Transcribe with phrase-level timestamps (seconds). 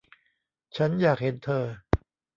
[0.77, 1.65] ฉันอยากเห็นเธอ